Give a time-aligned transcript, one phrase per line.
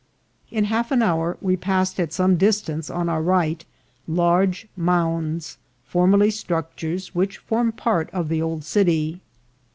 [0.49, 3.63] In half an hour we passed at some distance on our right
[4.07, 9.21] large mounds, formerly structures which formed part of the old city.